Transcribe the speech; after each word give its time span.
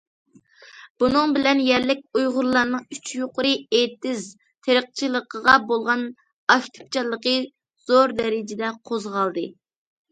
بۇنىڭ 1.01 1.33
بىلەن 1.35 1.61
يەرلىك 1.65 2.01
ئۇيغۇرلارنىڭ‹‹ 2.21 2.81
ئۈچ 2.97 3.11
يۇقىرى 3.17 3.53
ئېتىز›› 3.81 4.25
تېرىقچىلىقىغا 4.69 5.59
بولغان 5.69 6.09
ئاكتىپچانلىقى 6.57 7.39
زور 7.93 8.19
دەرىجىدە 8.23 8.75
قوزغالدى. 8.91 9.49